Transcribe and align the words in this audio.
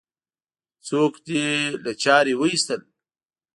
څوک 0.87 1.13
دې 1.27 1.45
له 1.83 1.91
چارې 2.03 2.33
وایستل؟ 2.37 2.81